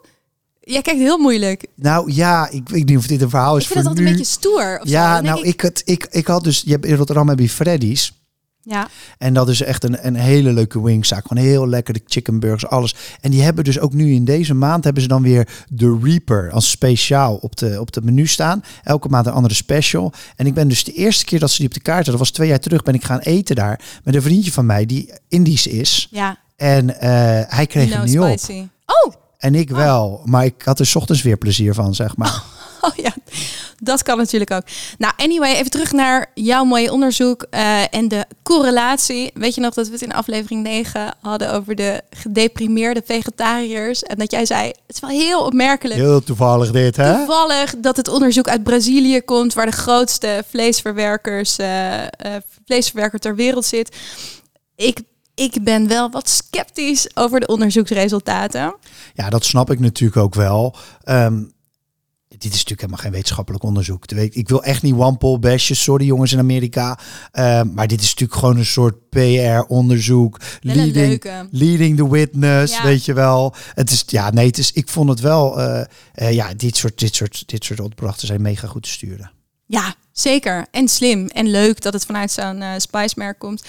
[0.68, 1.66] Jij kijkt heel moeilijk.
[1.76, 4.06] Nou ja, ik weet niet of dit een verhaal is Ik vind voor dat altijd
[4.06, 4.12] nu.
[4.12, 4.80] een beetje stoer.
[4.82, 7.50] Of ja, nou ik, het, ik, ik had dus, je hebt in Rotterdam heb je
[7.50, 8.16] Freddy's.
[8.62, 11.28] Ja, En dat is echt een, een hele leuke wingzaak.
[11.28, 12.96] Gewoon heel lekker, de chicken burgers, alles.
[13.22, 16.52] En die hebben dus ook nu in deze maand hebben ze dan weer de Reaper
[16.52, 18.64] als speciaal op de, op de menu staan.
[18.84, 20.12] Elke maand een andere special.
[20.36, 22.22] En ik ben dus de eerste keer dat ze die op de kaart hadden, dat
[22.22, 23.82] was twee jaar terug, ben ik gaan eten daar.
[24.04, 26.08] Met een vriendje van mij die Indisch is.
[26.12, 26.38] ja.
[26.56, 27.10] En eh,
[27.48, 28.66] hij kreeg no hem niet op.
[28.86, 30.22] Oh, En ik wel.
[30.26, 32.44] Maar ik had er 's ochtends weer plezier van, zeg maar.
[32.82, 33.14] Oh ja,
[33.80, 34.64] dat kan natuurlijk ook.
[34.98, 39.32] Nou, anyway, even terug naar jouw mooie onderzoek eh, en de correlatie.
[39.34, 44.04] Weet je nog dat we het in aflevering 9 hadden over de gedeprimeerde vegetariërs?
[44.04, 46.00] En dat jij zei, het is wel heel opmerkelijk.
[46.00, 47.16] Heel toevallig dit, hè?
[47.16, 51.92] Toevallig dat het onderzoek uit Brazilië komt, waar de grootste vleesverwerkers, eh,
[52.66, 53.96] vleesverwerker ter wereld zit.
[54.76, 55.00] Ik,
[55.38, 58.76] ik ben wel wat sceptisch over de onderzoeksresultaten.
[59.14, 60.76] Ja, dat snap ik natuurlijk ook wel.
[61.04, 61.44] Ehm,
[62.28, 64.12] dit is natuurlijk helemaal geen wetenschappelijk onderzoek.
[64.12, 67.00] Ik wil echt niet one poll bashen, sorry jongens in Amerika.
[67.32, 70.40] Ehm, maar dit is natuurlijk gewoon een soort PR-onderzoek.
[70.62, 72.84] Leading, leading the witness, Ja.
[72.84, 73.56] weet je wel.
[73.74, 77.00] Het is, ja, nee, het is, ik vond het wel, eh, eh, ja, dit soort,
[77.00, 79.32] dit, soort, dit soort opdrachten zijn mega goed te sturen.
[79.66, 80.68] Ja, zeker.
[80.72, 81.28] En slim.
[81.28, 83.64] En leuk dat het vanuit zo'n eh spice-merk komt.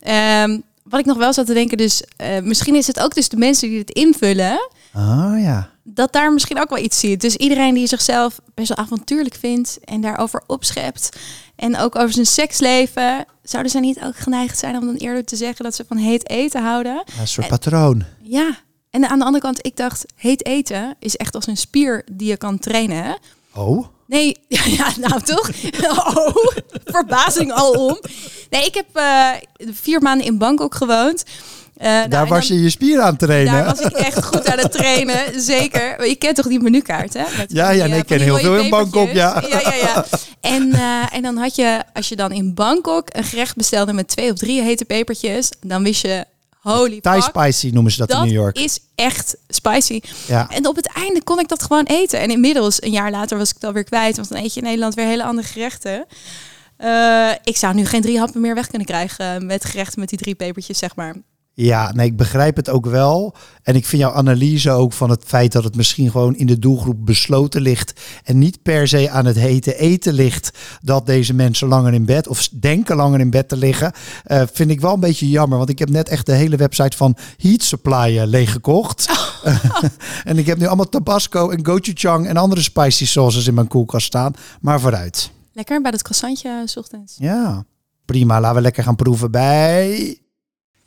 [0.00, 0.58] Ehm,
[0.90, 3.36] wat ik nog wel zat te denken, dus eh, misschien is het ook dus de
[3.36, 5.70] mensen die het invullen, Ah ja.
[5.82, 7.20] dat daar misschien ook wel iets ziet.
[7.20, 11.08] Dus iedereen die zichzelf best wel avontuurlijk vindt en daarover opschept
[11.56, 15.36] en ook over zijn seksleven, zouden zij niet ook geneigd zijn om dan eerder te
[15.36, 17.02] zeggen dat ze van heet eten houden?
[17.06, 18.04] Ja, een soort patroon.
[18.22, 18.58] Ja.
[18.90, 22.28] En aan de andere kant, ik dacht, heet eten is echt als een spier die
[22.28, 23.18] je kan trainen.
[23.54, 24.36] Oh, Nee,
[24.78, 25.50] ja, nou toch?
[25.98, 26.36] Oh,
[26.84, 27.98] verbazing al om.
[28.50, 29.28] Nee, ik heb eh,
[29.72, 31.24] vier maanden in Bangkok gewoond.
[31.76, 33.52] Eh, nou, daar was dan- je je spier aan trainen.
[33.52, 35.94] Daar was ik echt goed aan het trainen, zeker.
[35.98, 37.24] Maar Je kent toch die menukaart, hè?
[37.36, 39.42] Met Ja, ja, die, nee, eh, ik ken heel veel in Bangkok, ja.
[39.48, 40.04] ja, ja, ja.
[40.40, 44.08] En, eh, en dan had je, als je dan in Bangkok een gerecht bestelde met
[44.08, 46.24] twee of drie hete pepertjes, dan wist je,
[46.60, 48.58] holy Thai fuck, spicy noemen ze dat, in dat New York.
[48.58, 50.00] is echt spicy.
[50.26, 50.48] Ja.
[50.50, 52.20] En op het einde kon ik dat gewoon eten.
[52.20, 54.16] En inmiddels, een jaar later, was ik het alweer kwijt.
[54.16, 56.06] Want dan eet je in Nederland weer hele andere gerechten.
[56.76, 60.18] Eh, ik zou nu geen drie happen meer weg kunnen krijgen met gerechten met die
[60.18, 61.14] drie pepertjes, zeg maar.
[61.62, 63.34] Ja, nee, ik begrijp het ook wel.
[63.62, 66.58] En ik vind jouw analyse ook van het feit dat het misschien gewoon in de
[66.58, 68.00] doelgroep besloten ligt.
[68.24, 72.28] En niet per se aan het hete eten ligt dat deze mensen langer in bed
[72.28, 73.92] of denken langer in bed te liggen.
[74.24, 75.58] eh, vind ik wel een beetje jammer.
[75.58, 79.08] Want ik heb net echt de hele website van Heat Supply eh, leeggekocht.
[80.24, 84.06] en ik heb nu allemaal Tabasco en gochujang en andere spicy sauces in mijn koelkast
[84.06, 84.32] staan.
[84.60, 85.30] Maar vooruit.
[85.52, 87.14] Lekker bij dat croissantje, 's ochtends.
[87.18, 87.64] Ja,
[88.04, 88.40] prima.
[88.40, 90.18] Laten we lekker gaan proeven bij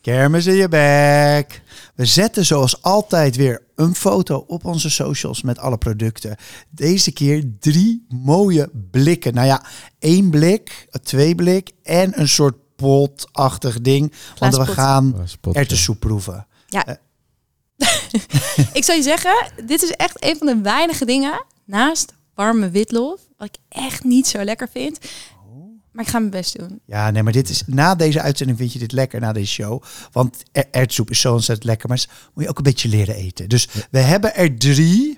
[0.03, 1.61] Kermis in je bek.
[1.95, 6.35] We zetten zoals altijd weer een foto op onze socials met alle producten.
[6.69, 9.33] Deze keer drie mooie blikken.
[9.33, 9.65] Nou ja,
[9.99, 14.13] één blik, twee blik en een soort potachtig ding.
[14.37, 16.47] Want we gaan erwtensoep proeven.
[18.73, 23.19] Ik zou je zeggen, dit is echt een van de weinige dingen naast warme witlof,
[23.37, 24.99] wat ik echt niet zo lekker vind.
[25.93, 26.79] Maar ik ga mijn best doen.
[26.85, 29.83] Ja, nee, maar dit is na deze uitzending vind je dit lekker na deze show.
[30.11, 33.49] Want er- erwtensoep is zo ontzettend lekker, maar moet je ook een beetje leren eten.
[33.49, 35.17] Dus we hebben er drie.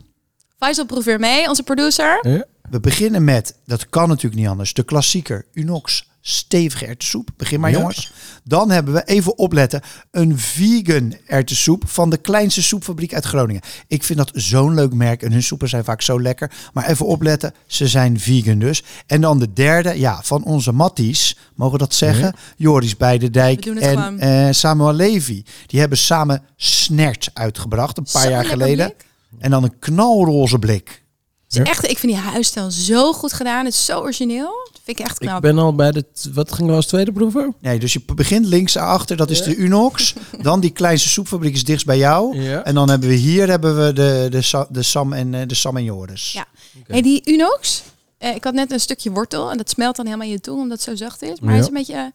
[0.58, 2.20] Faisal proef weer mee, onze producer.
[2.30, 2.46] Ja.
[2.70, 7.30] We beginnen met, dat kan natuurlijk niet anders, de klassieker Unox stevige erwtensoep.
[7.38, 7.78] Begin maar Ja.
[7.78, 8.12] jongens.
[8.44, 13.62] Dan hebben we, even opletten, een vegan erwtensoep van de kleinste soepfabriek uit Groningen.
[13.88, 16.52] Ik vind dat zo'n leuk merk en hun soepen zijn vaak zo lekker.
[16.74, 18.84] Maar even opletten, ze zijn vegan dus.
[19.08, 22.34] En dan de derde, ja, van onze Matties, mogen we dat zeggen?
[22.58, 25.44] Joris Beidendijk en eh, Samuel Levy.
[25.66, 28.86] Die hebben samen Snert uitgebracht, een paar jaar geleden.
[28.86, 29.06] blik.
[29.40, 31.04] En dan een knalroze blik.
[31.58, 33.65] Het is echt, ik vind die huisstijl zo goed gedaan.
[33.65, 34.70] Het is zo origineel.
[34.72, 35.36] Dat vind ik echt knap.
[35.36, 36.06] Ik ben al bij de...
[36.34, 37.56] Wat ging we als tweede proeven?
[37.60, 40.13] Nee, dus je begint links achter, dat is de Unox.
[40.41, 42.41] Dan die kleinste soepfabriek is dichtst bij jou.
[42.41, 42.63] Ja.
[42.63, 45.78] En dan hebben we hier hebben we de, de, de Sam en eh, de Sam
[45.78, 46.32] en Joris.
[46.32, 46.46] Ja.
[46.88, 47.84] Hey, die Unox,
[48.18, 50.62] eh, ik had net een stukje wortel en dat smelt dan helemaal in je tong
[50.62, 51.39] omdat het zo zacht is.
[51.39, 52.06] Maar hij is een beetje, eh,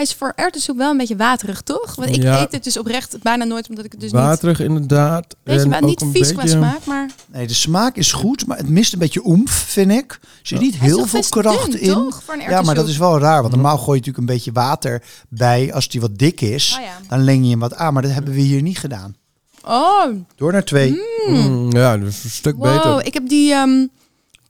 [0.00, 1.94] hij is voor erwtensoep wel een beetje waterig, toch?
[1.94, 2.40] Want ik Ja.
[2.42, 4.20] eet het dus oprecht bijna nooit, omdat ik het dus niet...
[4.20, 5.36] Waterig inderdaad.
[5.42, 7.10] Weet je, En maar ook niet een vies qua beetje- smaak, maar...
[7.32, 10.12] Nee, de smaak is goed, maar het mist een beetje oemf, vind ik.
[10.22, 11.92] Er zit niet heel veel kracht dun, in.
[11.92, 12.22] toch?
[12.24, 13.40] Voor een Ja, maar dat is wel raar.
[13.42, 15.72] Want normaal gooi je natuurlijk een beetje water bij.
[15.74, 16.92] Als die wat dik is, Oh ja.
[17.08, 17.92] dan leng je hem wat aan.
[17.92, 19.16] Maar dat hebben we hier niet gedaan.
[19.64, 20.04] Oh,
[20.36, 21.00] Door naar twee.
[21.28, 22.74] Mm, ja, dus een stuk wow.
[22.76, 23.06] beter.
[23.06, 23.86] Ik heb die ehm,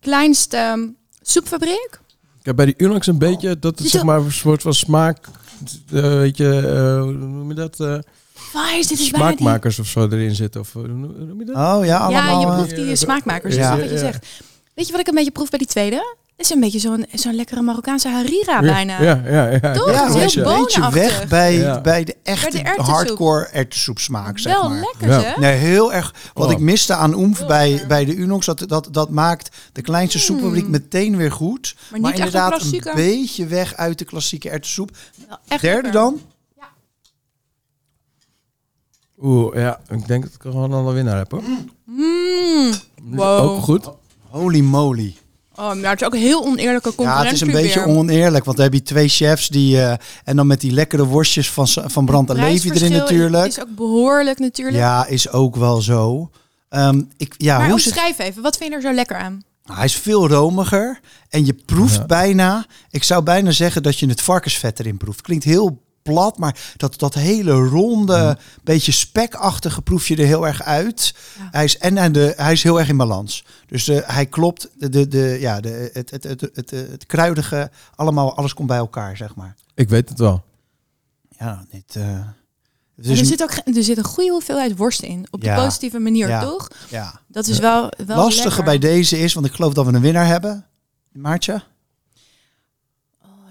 [0.00, 0.86] kleinste ehm,
[1.22, 1.98] soepfabriek.
[2.40, 5.26] Ik heb bij die Unox een beetje dat het zeg maar een soort van smaak,
[5.88, 7.80] weet je, eh, hoe noem je dat?
[7.80, 7.98] eh,
[8.52, 9.36] Waar is dit is bijna die...
[9.38, 10.60] smaakmakers of zo erin zitten.
[10.60, 11.56] Of, eh, hoe noem je dat?
[11.56, 12.22] Oh ja, allemaal.
[12.34, 13.76] Ja, je eh, proeft die smaakmakers, Ja.
[13.76, 13.98] wat je Ja.
[13.98, 14.26] zegt.
[14.74, 16.16] Weet je wat ik een beetje proef bij die tweede?
[16.40, 19.02] Het is een beetje zo'n zo'n lekkere Marokkaanse harira bijna.
[19.02, 19.72] Ja, ja, ja.
[19.72, 19.90] Toch?
[19.90, 21.80] ja, een heel beetje weg bij, Ja.
[21.80, 24.78] bij de echte Bij de hardcore erwtensoep smaak, zeg Wel maar.
[24.78, 25.20] lekker, Ja.
[25.20, 25.40] hè?
[25.40, 26.14] Nee, heel erg.
[26.34, 26.52] Wat Oh.
[26.52, 30.68] ik miste aan oemf bij, bij de Unox, dat, dat, dat maakt de kleinste soepfabriek
[30.68, 31.74] meteen weer goed.
[31.90, 34.90] Maar Maar, niet echt een inderdaad een, beetje weg uit de klassieke erwtensoep.
[35.48, 35.92] Echt Derde lekker.
[36.00, 36.20] dan?
[39.22, 41.42] Oeh, ja, ik denk dat ik er gewoon al een winnaar heb hoor.
[41.84, 42.72] Mm.
[43.02, 43.44] Wow.
[43.50, 43.90] Ook goed.
[44.28, 45.16] Holy moly.
[45.60, 47.96] Oh, maar het is ook een heel oneerlijke Ja, concurrentie het is een beetje weer.
[47.96, 48.44] oneerlijk.
[48.44, 49.82] Want dan heb je twee chefs die...
[49.82, 49.94] eh,
[50.24, 53.46] en dan met die lekkere worstjes van, van Brand en Levi erin natuurlijk.
[53.46, 54.76] is ook behoorlijk natuurlijk.
[54.76, 56.30] Ja, is ook wel zo.
[56.68, 59.42] Ehm, ik, ja, maar hoe zit, omschrijf even, wat vind je er zo lekker aan?
[59.64, 61.00] Nou, hij is veel romiger.
[61.28, 62.06] En je proeft Ja.
[62.06, 62.66] bijna...
[62.90, 65.20] Ik zou bijna zeggen dat je het varkensvet erin proeft.
[65.20, 70.62] Klinkt heel plat, maar dat, dat hele ronde, beetje spekachtige proef je er heel erg
[70.62, 71.14] uit.
[71.38, 71.48] Ja.
[71.50, 73.44] Hij, is, en, en de, hij is heel erg in balans.
[73.66, 77.06] Dus de, hij klopt, de, de, de, ja, de, het, het, het, het, het, het
[77.06, 79.56] kruidige, allemaal, alles komt bij elkaar, zeg maar.
[79.74, 80.44] Ik weet het wel.
[81.38, 81.96] Ja, dit...
[81.96, 85.26] eh, het Maar is er, zit ook, er zit een goede hoeveelheid worst in.
[85.30, 85.64] Op de Ja.
[85.64, 86.40] positieve manier, Ja.
[86.40, 86.68] toch?
[86.88, 87.20] ja.
[87.26, 88.64] Dat is wel, wel Lastige lekker.
[88.64, 90.66] bij deze is, want ik geloof dat we een winnaar hebben.
[91.12, 91.62] Maartje?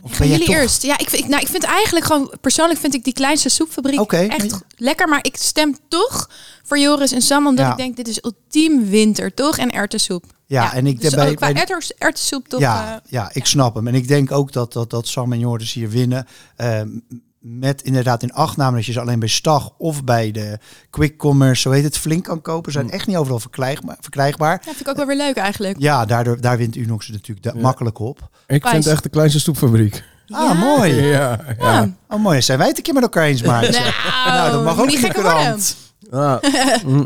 [0.01, 0.81] Of Gaan jullie toch- eerst?
[0.83, 2.33] Ja, ik, vind- ik, nou, ik vind eigenlijk gewoon...
[2.41, 5.07] Persoonlijk vind ik die kleinste soepfabriek echt lekker.
[5.07, 6.29] Maar ik stem toch
[6.63, 7.47] voor Joris en Sam.
[7.47, 7.71] Omdat Ja.
[7.71, 9.57] ik denk, dit is ultiem winter, toch?
[9.57, 10.23] En erwtensoep.
[10.45, 12.59] Ja, en ik dus ook qua bij- erwters- erwtensoep toch...
[12.59, 13.87] ja, eh, ja, ik snap hem.
[13.87, 16.27] En ik denk ook dat, dat, dat Sam en Joris hier winnen.
[16.55, 16.89] Ehm,
[17.39, 20.57] met inderdaad in acht namen dat je ze alleen bij Stag of bij de
[20.89, 22.71] Quick Commerce, zo heet het, flink kan kopen.
[22.71, 23.97] Zijn echt niet overal verkrijgbaar.
[24.01, 24.51] verkrijgbaar.
[24.51, 25.75] ja, vind ik ook wel weer leuk eigenlijk.
[25.79, 27.61] Ja, daardoor, daar wint Unox natuurlijk Ja.
[27.61, 28.29] makkelijk op.
[28.47, 28.71] Ik Pijs.
[28.71, 30.03] vind het echt de kleinste stoepfabriek.
[30.27, 30.53] Ah, Ja.
[30.53, 30.93] mooi.
[30.93, 31.55] Ja, ja.
[31.59, 31.93] Ja.
[32.09, 32.41] Oh, mooi.
[32.41, 33.71] Zijn wij het een keer met elkaar eens, Maartje?
[33.81, 35.75] Nou, nou, dat mag ook niet krant.
[36.11, 36.19] Ah,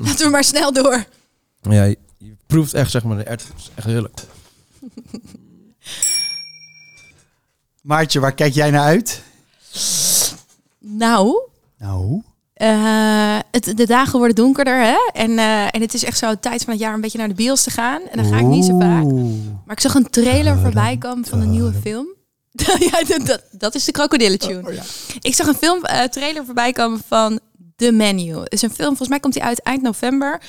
[0.05, 1.05] Laten we maar snel door.
[1.61, 3.47] ja, je, je proeft echt zeg maar de erwten.
[3.47, 4.19] Het is echt heerlijk.
[7.81, 9.21] Maartje, waar kijk jij naar uit?
[10.87, 11.41] Nou,
[11.77, 12.21] Nou,
[12.53, 14.95] eh, het, de dagen worden donkerder, hè?
[15.13, 17.33] En, eh, en het is echt zo tijd van het jaar een beetje naar de
[17.33, 18.01] bios te gaan.
[18.11, 19.03] En dan ga ik niet zo vaak.
[19.65, 22.07] Maar ik zag een trailer voorbij komen van een nieuwe film.
[22.91, 24.67] ja, dat- dat, dat is de krokodillentune.
[24.67, 24.81] Oh, ja.
[25.21, 27.39] Ik zag een film eh, trailer voorbij komen van
[27.85, 28.37] The Menu.
[28.39, 30.41] Het is een film, volgens mij komt die uit eind november.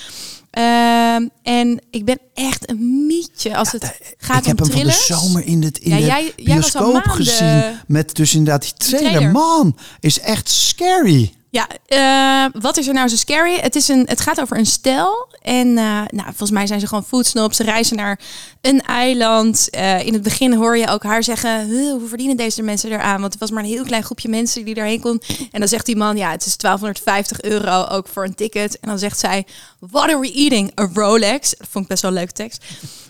[0.51, 4.67] Ehm, en ik ben echt een mietje als het gaat ik heb om hem van
[4.67, 5.07] de thrillers.
[5.07, 7.63] zomer in, het, in Ja, de jij- jij bioscoop maanden- gezien.
[7.87, 9.11] Met dus inderdaad die trailer.
[9.11, 9.33] trailer.
[9.33, 11.35] Man, is echt scary.
[11.55, 13.59] Ja, eh, wat is er nou zo scary?
[13.61, 15.29] Het, is een, het gaat over een stel.
[15.43, 17.57] En eh, nou, volgens mij zijn ze gewoon foodsnobs.
[17.57, 18.21] Ze reizen naar
[18.61, 19.71] een eiland.
[19.71, 21.67] Eh, in het begin hoor je ook haar zeggen...
[21.67, 23.21] "Huh, hoe verdienen deze mensen eraan?
[23.21, 25.23] Want het was maar een heel klein groepje mensen die daarheen kon.
[25.51, 26.17] En dan zegt die man...
[26.17, 28.79] ja, het is 1250 euro ook voor een ticket.
[28.81, 29.47] En dan zegt zij...
[29.79, 30.81] What are we eating?
[30.81, 31.55] A Rolex.
[31.59, 32.65] Dat vond ik best wel een leuke tekst.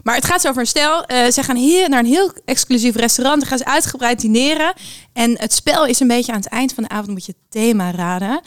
[0.05, 1.05] Maar het gaat zo over een stel.
[1.05, 3.41] Eh, ze gaan hier naar een heel exclusief restaurant.
[3.41, 4.75] Dan gaan ze uitgebreid dineren.
[5.13, 7.51] En het spel is een beetje aan het eind van de avond moet je het
[7.51, 8.41] thema raden.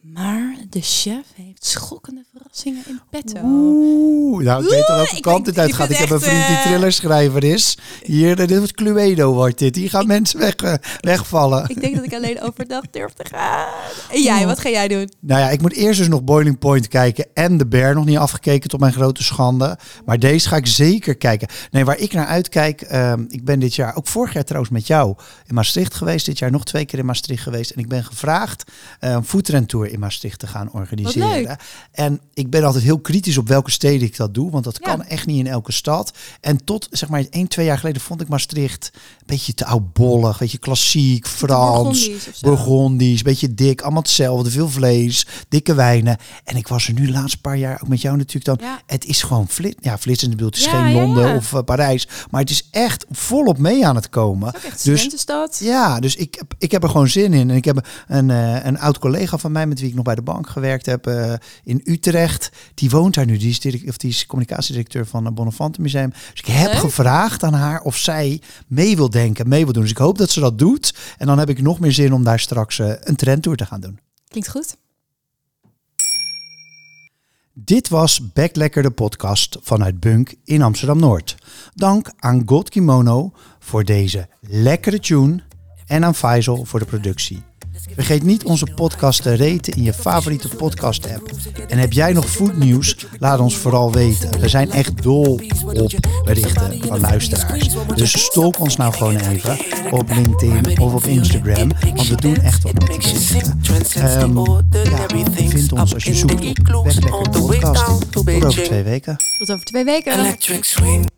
[0.00, 2.24] Maar de chef heeft schokkende
[2.58, 3.40] verrassingen in petto.
[3.44, 6.62] Oeh, nou, ik weet al welke kant denk- dit ik heb een vriend die eh,
[6.62, 7.78] thrillerschrijver is.
[8.02, 9.76] Hier, dit wordt Cluedo wordt dit.
[9.76, 11.64] Hier gaan mensen weg, eh, wegvallen.
[11.68, 13.68] Ik denk dat ik alleen overdag durf te gaan.
[14.10, 15.10] En jij, wat ga jij doen?
[15.20, 18.18] Nou ja, ik moet eerst dus nog Boiling Point kijken en The Bear nog niet
[18.18, 19.78] afgekeken tot mijn grote schande.
[20.04, 21.48] Maar deze ga ik zeker kijken.
[21.70, 24.86] Nee, waar ik naar uitkijk, ehm, ik ben dit jaar, ook vorig jaar trouwens met
[24.86, 25.14] jou
[25.46, 26.26] in Maastricht geweest.
[26.26, 27.70] Dit jaar nog twee keer in Maastricht geweest.
[27.70, 31.28] En ik ben gevraagd eh, een foodtrendtour in Maastricht te gaan organiseren.
[31.28, 31.56] leuk.
[31.92, 34.90] En ik ben altijd heel kritisch op welke steden ik dat doe, want dat Ja.
[34.90, 36.12] kan echt niet in elke stad.
[36.40, 40.38] En tot zeg maar één, twee jaar geleden vond ik Maastricht een beetje te oudbollig,
[40.38, 42.10] weet je, klassiek, Frans.
[42.40, 46.16] Burgondisch, beetje dik, allemaal hetzelfde, veel vlees, dikke wijnen.
[46.44, 48.80] En ik was er nu de laatste paar jaar, ook met jou natuurlijk dan, Ja.
[48.86, 49.76] het is gewoon flit.
[49.80, 53.06] Ja, flitsende beeld, het is Ja, geen Londen of eh, Parijs, maar het is echt
[53.10, 54.46] volop mee aan het komen.
[54.48, 55.58] Het echt Dus studentenstad.
[55.62, 57.50] ja, dus ik, heb- ik heb er gewoon zin in.
[57.50, 60.14] En ik heb een, eh, een oud collega van mij met wie wie ik nog
[60.14, 61.32] bij de bank gewerkt heb eh,
[61.64, 62.27] in Utrecht.
[62.74, 63.36] Die woont daar nu.
[63.36, 66.10] Die is, direct, of die is communicatiedirecteur van het Bonnefante Museum.
[66.10, 66.80] Dus ik heb Leuk.
[66.80, 69.82] gevraagd aan haar of zij mee wil denken, mee wil doen.
[69.82, 70.94] Dus ik hoop dat ze dat doet.
[71.18, 73.80] En dan heb ik nog meer zin om daar straks eh, een trendtour te gaan
[73.80, 73.98] doen.
[74.28, 74.76] Klinkt goed.
[77.52, 81.36] Dit was Backlekker de podcast vanuit Bunk in Amsterdam-Noord.
[81.74, 85.42] Dank aan God Kimono voor deze lekkere tune
[85.86, 87.42] en aan Faisal voor de productie.
[87.94, 91.30] Vergeet niet onze podcast te raten in je favoriete podcast app.
[91.68, 93.06] En heb jij nog foodnieuws?
[93.18, 94.40] Laat ons vooral weten.
[94.40, 95.92] We zijn echt dol op
[96.24, 97.68] berichten van luisteraars.
[97.94, 99.58] Dus stalk ons nou gewoon even
[99.90, 101.70] op LinkedIn of op Instagram.
[101.94, 104.02] Want we doen echt wat met die berichten.
[104.02, 104.38] Ehm,
[104.90, 106.48] ja, vindt ons als je zoekt
[107.10, 108.12] op podcast.
[108.12, 109.16] Tot over twee weken.
[109.38, 110.18] Tot over twee weken.
[110.18, 111.16] Electric swing.